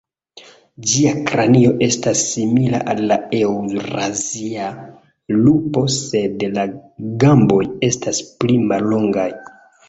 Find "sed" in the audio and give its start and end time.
5.97-6.47